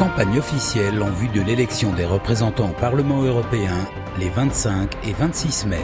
[0.00, 3.76] Campagne officielle en vue de l'élection des représentants au Parlement européen
[4.18, 5.76] les 25 et 26 mai.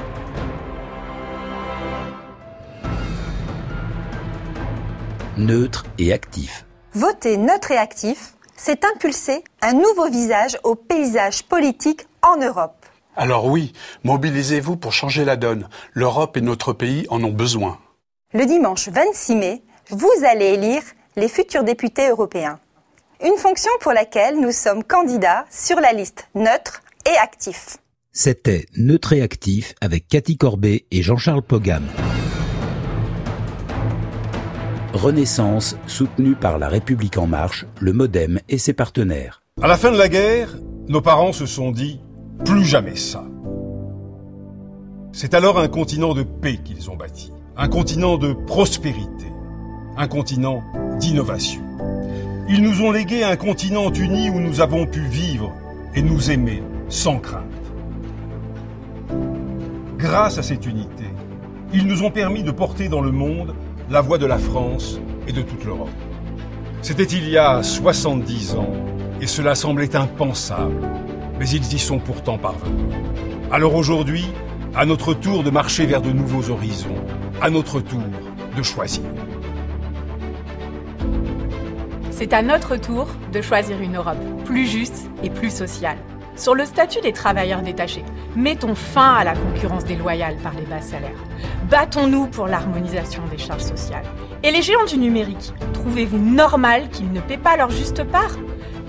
[5.37, 6.65] Neutre et actif.
[6.95, 12.87] Voter neutre et actif, c'est impulser un nouveau visage au paysage politique en Europe.
[13.17, 13.75] Alors oui,
[14.05, 15.69] mobilisez-vous pour changer la donne.
[15.93, 17.77] L'Europe et notre pays en ont besoin.
[18.33, 20.85] Le dimanche 26 mai, vous allez élire
[21.17, 22.59] les futurs députés européens.
[23.25, 27.79] Une fonction pour laquelle nous sommes candidats sur la liste neutre et actif.
[28.13, 31.85] C'était Neutre et actif avec Cathy Corbet et Jean-Charles Pogam.
[34.93, 39.43] Renaissance, soutenue par La République En Marche, le Modem et ses partenaires.
[39.63, 40.55] À la fin de la guerre,
[40.89, 42.01] nos parents se sont dit
[42.45, 43.25] plus jamais ça.
[45.13, 49.27] C'est alors un continent de paix qu'ils ont bâti, un continent de prospérité,
[49.97, 50.63] un continent
[50.99, 51.66] d'innovation.
[52.49, 55.53] Ils nous ont légué un continent uni où nous avons pu vivre
[55.97, 57.43] et nous aimer sans crainte.
[59.99, 61.07] Grâce à cette unité,
[61.73, 63.53] ils nous ont permis de porter dans le monde
[63.91, 65.91] la voix de la France et de toute l'Europe.
[66.83, 68.71] C'était il y a 70 ans,
[69.21, 70.89] et cela semblait impensable,
[71.41, 72.95] mais ils y sont pourtant parvenus.
[73.51, 74.27] Alors aujourd'hui,
[74.77, 76.95] à notre tour de marcher vers de nouveaux horizons,
[77.43, 78.03] à notre tour
[78.57, 79.03] de choisir.
[82.19, 85.99] C'est à notre tour de choisir une Europe plus juste et plus sociale.
[86.35, 90.81] Sur le statut des travailleurs détachés, mettons fin à la concurrence déloyale par les bas
[90.81, 91.23] salaires.
[91.69, 94.07] Battons-nous pour l'harmonisation des charges sociales.
[94.43, 98.35] Et les géants du numérique, trouvez-vous normal qu'ils ne paient pas leur juste part?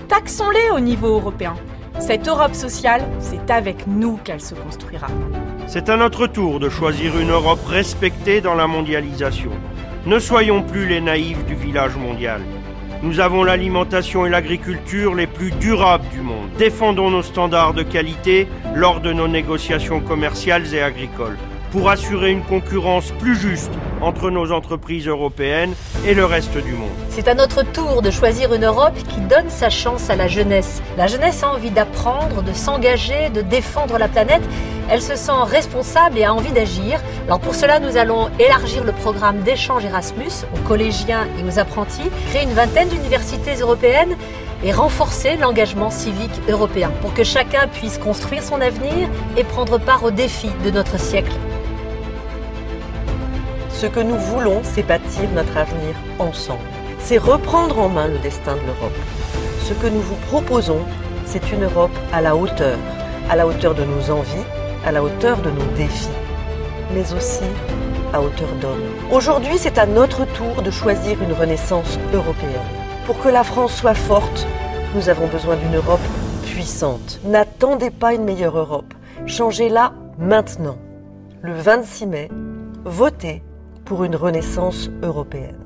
[0.08, 1.52] Taxons-les au niveau européen.
[1.98, 5.08] Cette Europe sociale, c'est avec nous qu'elle se construira.
[5.66, 9.50] C'est à notre tour de choisir une Europe respectée dans la mondialisation.
[10.06, 12.40] Ne soyons plus les naïfs du village mondial.
[13.00, 16.48] Nous avons l'alimentation et l'agriculture les plus durables du monde.
[16.58, 21.38] Défendons nos standards de qualité lors de nos négociations commerciales et agricoles
[21.70, 23.70] pour assurer une concurrence plus juste
[24.00, 25.74] entre nos entreprises européennes
[26.06, 26.90] et le reste du monde.
[27.10, 30.82] C'est à notre tour de choisir une Europe qui donne sa chance à la jeunesse.
[30.96, 34.42] La jeunesse a envie d'apprendre, de s'engager, de défendre la planète.
[34.90, 37.00] Elle se sent responsable et a envie d'agir.
[37.26, 42.08] Alors pour cela, nous allons élargir le programme d'échange Erasmus aux collégiens et aux apprentis,
[42.30, 44.16] créer une vingtaine d'universités européennes
[44.64, 50.04] et renforcer l'engagement civique européen pour que chacun puisse construire son avenir et prendre part
[50.04, 51.32] aux défis de notre siècle.
[53.80, 56.58] Ce que nous voulons, c'est bâtir notre avenir ensemble.
[56.98, 58.98] C'est reprendre en main le destin de l'Europe.
[59.62, 60.80] Ce que nous vous proposons,
[61.24, 62.76] c'est une Europe à la hauteur,
[63.30, 64.44] à la hauteur de nos envies,
[64.84, 66.08] à la hauteur de nos défis,
[66.92, 67.44] mais aussi
[68.12, 68.82] à hauteur d'homme.
[69.12, 72.50] Aujourd'hui, c'est à notre tour de choisir une renaissance européenne.
[73.06, 74.44] Pour que la France soit forte,
[74.96, 76.00] nous avons besoin d'une Europe
[76.46, 77.20] puissante.
[77.24, 78.92] N'attendez pas une meilleure Europe.
[79.26, 80.78] Changez-la maintenant.
[81.42, 82.28] Le 26 mai,
[82.84, 83.44] votez
[83.88, 85.64] pour une renaissance européenne.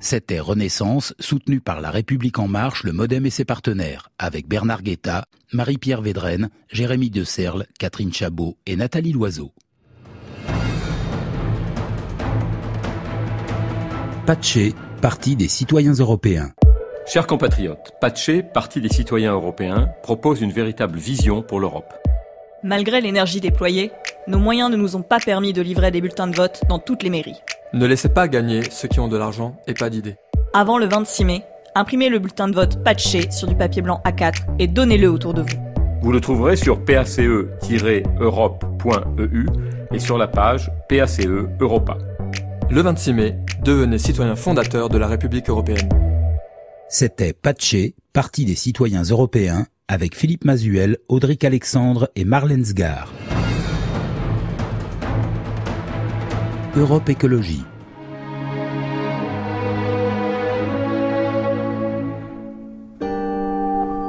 [0.00, 4.82] C'était Renaissance, soutenue par La République En Marche, le Modem et ses partenaires, avec Bernard
[4.82, 9.52] Guetta, Marie-Pierre Védrenne, Jérémy De Serle, Catherine Chabot et Nathalie Loiseau.
[14.26, 16.50] Patché, Parti des citoyens européens.
[17.06, 21.94] Chers compatriotes, Patché, Parti des citoyens européens, propose une véritable vision pour l'Europe.
[22.62, 23.90] Malgré l'énergie déployée,
[24.28, 27.02] nos moyens ne nous ont pas permis de livrer des bulletins de vote dans toutes
[27.02, 27.36] les mairies.
[27.74, 30.16] Ne laissez pas gagner ceux qui ont de l'argent et pas d'idées.
[30.54, 31.42] Avant le 26 mai,
[31.74, 35.42] imprimez le bulletin de vote patché sur du papier blanc A4 et donnez-le autour de
[35.42, 35.58] vous.
[36.00, 39.46] Vous le trouverez sur pace-europe.eu
[39.92, 41.26] et sur la page PACE
[41.60, 41.98] Europa.
[42.70, 45.90] Le 26 mai, devenez citoyen fondateur de la République européenne.
[46.88, 53.12] C'était Patché, Parti des citoyens européens, avec Philippe Mazuel, Audric Alexandre et Marlène Sgar.
[56.76, 57.62] Europe Écologie.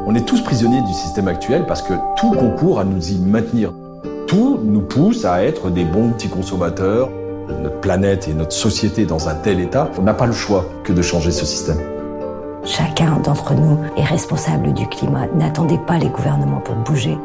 [0.10, 3.72] On est tous prisonniers du système actuel parce que tout concourt à nous y maintenir.
[4.26, 7.12] Tout nous pousse à être des bons petits consommateurs.
[7.62, 10.92] Notre planète et notre société dans un tel état, on n'a pas le choix que
[10.92, 11.97] de changer ce système.
[12.68, 15.26] Chacun d'entre nous est responsable du climat.
[15.34, 17.18] N'attendez pas les gouvernements pour bouger.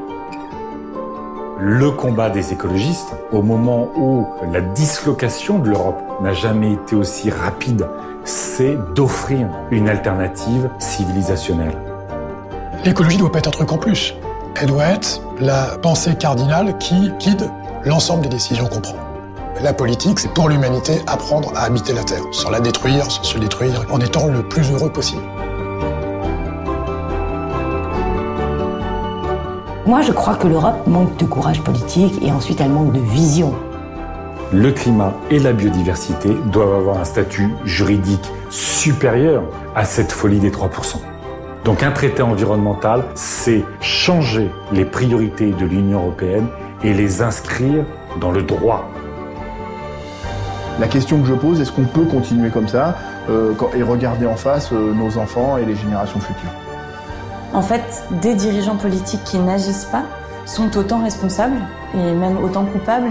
[1.58, 7.28] Le combat des écologistes, au moment où la dislocation de l'Europe n'a jamais été aussi
[7.28, 7.88] rapide,
[8.24, 11.76] c'est d'offrir une alternative civilisationnelle.
[12.84, 14.14] L'écologie ne doit pas être un truc en plus.
[14.60, 17.50] Elle doit être la pensée cardinale qui guide
[17.84, 19.11] l'ensemble des décisions qu'on prend.
[19.60, 23.38] La politique, c'est pour l'humanité apprendre à habiter la Terre, sans la détruire, sans se
[23.38, 25.22] détruire, en étant le plus heureux possible.
[29.86, 33.54] Moi, je crois que l'Europe manque de courage politique et ensuite elle manque de vision.
[34.52, 39.44] Le climat et la biodiversité doivent avoir un statut juridique supérieur
[39.74, 40.96] à cette folie des 3%.
[41.64, 46.48] Donc un traité environnemental, c'est changer les priorités de l'Union européenne
[46.82, 47.84] et les inscrire
[48.20, 48.90] dans le droit.
[50.80, 52.96] La question que je pose, est-ce qu'on peut continuer comme ça
[53.28, 56.50] euh, et regarder en face euh, nos enfants et les générations futures?
[57.52, 60.04] En fait, des dirigeants politiques qui n'agissent pas
[60.46, 61.60] sont autant responsables
[61.94, 63.10] et même autant coupables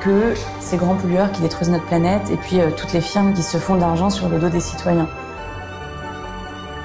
[0.00, 3.42] que ces grands pollueurs qui détruisent notre planète et puis euh, toutes les firmes qui
[3.42, 5.08] se font de l'argent sur le dos des citoyens.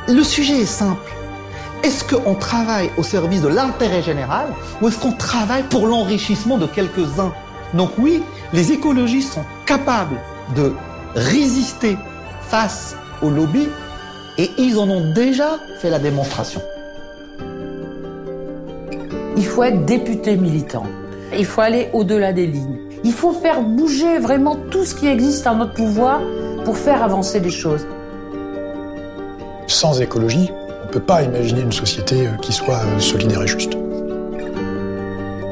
[0.07, 1.11] Le sujet est simple.
[1.83, 4.47] Est-ce qu'on travaille au service de l'intérêt général
[4.81, 7.33] ou est-ce qu'on travaille pour l'enrichissement de quelques-uns?
[7.73, 8.23] Donc oui,
[8.53, 10.17] les écologistes sont capables
[10.55, 10.73] de
[11.15, 11.97] résister
[12.41, 13.69] face aux lobbies
[14.37, 16.61] et ils en ont déjà fait la démonstration.
[19.37, 20.85] Il faut être député militant.
[21.37, 22.79] Il faut aller au-delà des lignes.
[23.03, 26.21] Il faut faire bouger vraiment tout ce qui existe en notre pouvoir
[26.63, 27.85] pour faire avancer les choses.
[29.67, 30.49] Sans écologie,
[30.83, 33.73] on ne peut pas imaginer une société euh, qui soit euh, solidaire et juste.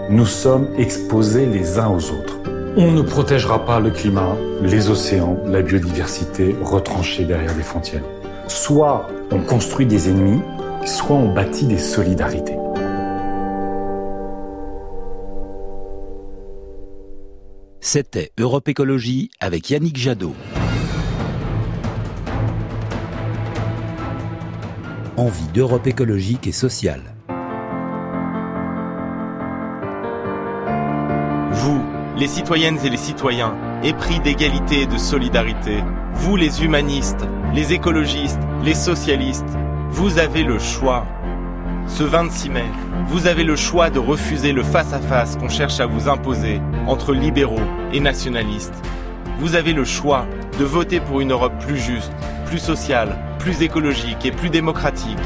[0.10, 2.38] Nous sommes exposés les uns aux autres.
[2.76, 8.02] On ne protégera pas le climat, les océans, la biodiversité retranchés derrière des frontières.
[8.48, 10.42] Soit on construit des ennemis,
[10.84, 12.58] soit on bâtit des solidarités.
[17.80, 20.34] C'était Europe Écologie avec Yannick Jadot.
[25.16, 27.13] Envie d'Europe écologique et sociale.
[32.24, 33.54] Les citoyennes et les citoyens,
[33.84, 35.84] épris d'égalité et de solidarité,
[36.14, 39.58] vous les humanistes, les écologistes, les socialistes,
[39.90, 41.06] vous avez le choix.
[41.86, 42.64] Ce 26 mai,
[43.08, 47.60] vous avez le choix de refuser le face-à-face qu'on cherche à vous imposer entre libéraux
[47.92, 48.82] et nationalistes.
[49.40, 50.26] Vous avez le choix
[50.58, 52.14] de voter pour une Europe plus juste,
[52.46, 55.20] plus sociale, plus écologique et plus démocratique.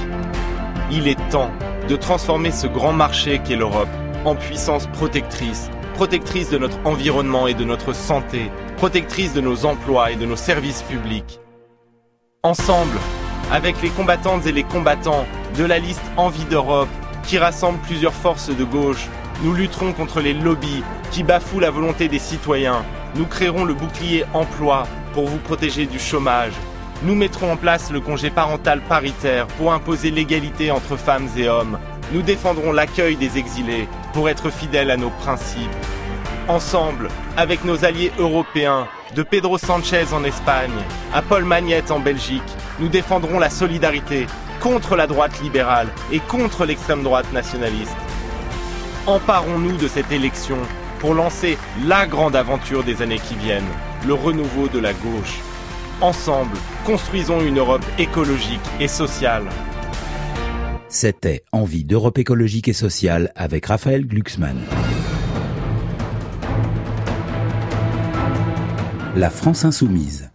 [0.92, 1.52] Il est temps
[1.88, 3.88] de transformer ce grand marché qu'est l'Europe
[4.26, 10.12] en puissance protectrice, protectrice de notre environnement et de notre santé, protectrice de nos emplois
[10.12, 11.40] et de nos services publics.
[12.44, 13.00] Ensemble,
[13.52, 15.26] avec les combattantes et les combattants
[15.58, 16.88] de la liste Envie d'Europe,
[17.24, 19.08] qui rassemble plusieurs forces de gauche,
[19.44, 22.86] nous lutterons contre les lobbies qui bafouent la volonté des citoyens.
[23.16, 24.84] Nous créerons le bouclier emploi
[25.16, 26.54] pour vous protéger du chômage.
[27.02, 31.80] Nous mettrons en place le congé parental paritaire pour imposer l'égalité entre femmes et hommes.
[32.14, 35.70] Nous défendrons l'accueil des exilés pour être fidèles à nos principes.
[36.48, 40.72] Ensemble, avec nos alliés européens, de Pedro Sanchez en Espagne
[41.14, 42.42] à Paul Magnette en Belgique,
[42.80, 44.26] nous défendrons la solidarité
[44.60, 47.96] contre la droite libérale et contre l'extrême droite nationaliste.
[49.06, 50.58] Emparons-nous de cette élection
[50.98, 51.56] pour lancer
[51.86, 53.72] la grande aventure des années qui viennent,
[54.08, 55.38] le renouveau de la gauche.
[56.02, 59.46] Ensemble, construisons une Europe écologique et sociale.
[60.90, 64.58] C'était Envie d'Europe écologique et sociale avec Raphaël Glucksmann.
[69.18, 70.32] La France insoumise.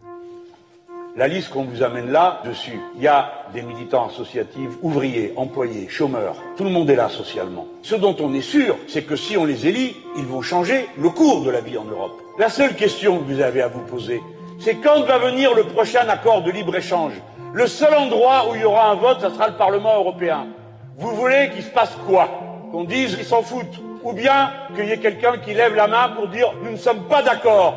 [1.17, 5.89] La liste qu'on vous amène là, dessus, il y a des militants associatifs, ouvriers, employés,
[5.89, 6.37] chômeurs.
[6.59, 7.67] Tout le monde est là socialement.
[7.83, 11.09] Ce dont on est sûr, c'est que si on les élit, ils vont changer le
[11.09, 12.21] cours de la vie en Europe.
[12.39, 14.21] La seule question que vous avez à vous poser,
[14.59, 17.15] c'est quand va venir le prochain accord de libre-échange?
[17.53, 20.47] Le seul endroit où il y aura un vote, ce sera le Parlement européen.
[20.97, 22.29] Vous voulez qu'il se passe quoi?
[22.71, 26.09] Qu'on dise qu'ils s'en foutent Ou bien qu'il y ait quelqu'un qui lève la main
[26.17, 27.75] pour dire nous ne sommes pas d'accord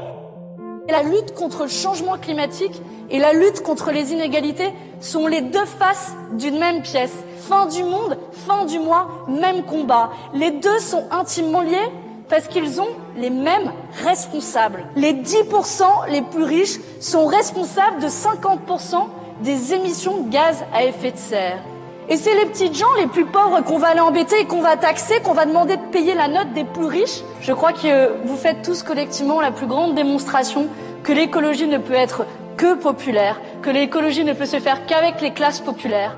[0.89, 5.65] la lutte contre le changement climatique et la lutte contre les inégalités sont les deux
[5.65, 7.13] faces d'une même pièce.
[7.38, 10.12] Fin du monde, fin du mois, même combat.
[10.34, 11.89] Les deux sont intimement liés
[12.29, 13.72] parce qu'ils ont les mêmes
[14.03, 14.86] responsables.
[14.96, 19.08] Les 10% les plus riches sont responsables de 50%
[19.41, 21.59] des émissions de gaz à effet de serre.
[22.07, 24.77] Et c'est les petites gens les plus pauvres qu'on va aller embêter et qu'on va
[24.77, 27.23] taxer, qu'on va demander de payer la note des plus riches.
[27.41, 30.67] Je crois que vous faites tous collectivement la plus grande démonstration
[31.03, 32.25] que l'écologie ne peut être
[32.57, 36.15] que populaire, que l'écologie ne peut se faire qu'avec les classes populaires.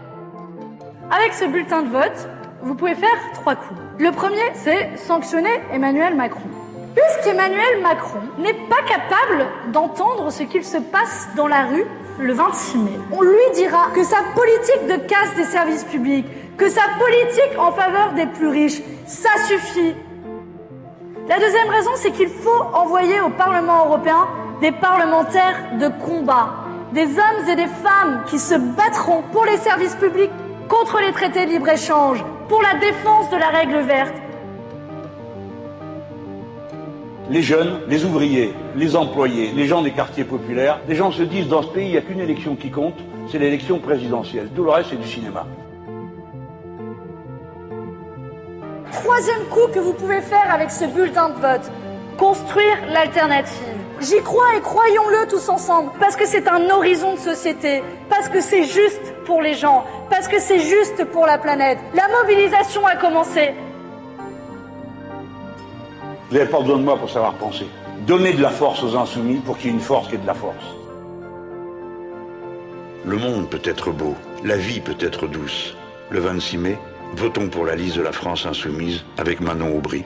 [1.09, 2.27] Avec ce bulletin de vote,
[2.61, 3.79] vous pouvez faire trois coups.
[3.97, 6.41] Le premier, c'est sanctionner Emmanuel Macron.
[6.95, 11.85] Puisqu'Emmanuel Macron n'est pas capable d'entendre ce qu'il se passe dans la rue
[12.19, 12.91] le 26 mai.
[13.11, 16.25] On lui dira que sa politique de casse des services publics,
[16.57, 19.95] que sa politique en faveur des plus riches, ça suffit.
[21.27, 24.27] La deuxième raison, c'est qu'il faut envoyer au Parlement européen
[24.61, 29.95] des parlementaires de combat, des hommes et des femmes qui se battront pour les services
[29.95, 30.31] publics,
[30.67, 34.13] contre les traités de libre-échange, pour la défense de la règle verte.
[37.29, 41.49] Les jeunes, les ouvriers, les employés, les gens des quartiers populaires, les gens se disent
[41.49, 42.95] dans ce pays, il n'y a qu'une élection qui compte,
[43.29, 44.47] c'est l'élection présidentielle.
[44.55, 45.45] Tout le reste, c'est du cinéma.
[48.93, 51.69] Troisième coup que vous pouvez faire avec ce bulletin de vote,
[52.17, 53.75] construire l'alternative.
[53.99, 58.39] J'y crois et croyons-le tous ensemble, parce que c'est un horizon de société, parce que
[58.39, 61.79] c'est juste pour les gens, parce que c'est juste pour la planète.
[61.93, 63.53] La mobilisation a commencé.
[66.29, 67.65] Vous n'avez pas besoin de moi pour savoir penser.
[68.05, 70.27] Donnez de la force aux insoumis pour qu'il y ait une force qui ait de
[70.27, 70.65] la force.
[73.05, 75.75] Le monde peut être beau, la vie peut être douce.
[76.09, 76.77] Le 26 mai,
[77.15, 80.03] votons pour la liste de la France insoumise avec Manon Aubry.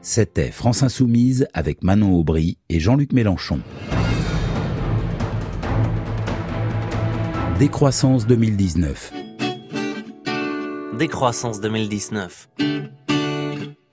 [0.00, 3.60] C'était France Insoumise avec Manon Aubry et Jean-Luc Mélenchon.
[7.58, 9.23] Décroissance 2019.
[10.98, 12.48] Décroissance 2019.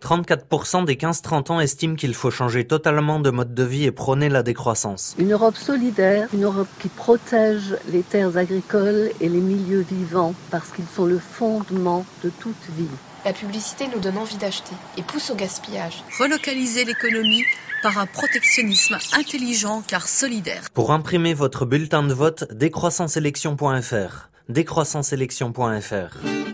[0.01, 4.29] 34% des 15-30 ans estiment qu'il faut changer totalement de mode de vie et prôner
[4.29, 5.15] la décroissance.
[5.17, 10.69] Une Europe solidaire, une Europe qui protège les terres agricoles et les milieux vivants parce
[10.69, 12.85] qu'ils sont le fondement de toute vie.
[13.25, 16.03] La publicité nous donne envie d'acheter et pousse au gaspillage.
[16.19, 17.45] Relocaliser l'économie
[17.81, 20.69] par un protectionnisme intelligent car solidaire.
[20.75, 24.29] Pour imprimer votre bulletin de vote, décroissanceélection.fr.
[24.49, 26.50] Décroissanceélection.fr.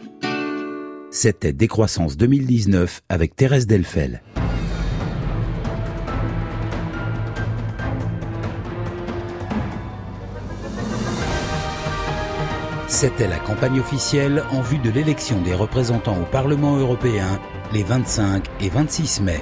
[1.19, 4.21] C'était Décroissance 2019 avec Thérèse Delfel.
[12.87, 17.39] C'était la campagne officielle en vue de l'élection des représentants au Parlement européen
[17.73, 19.41] les 25 et 26 mai.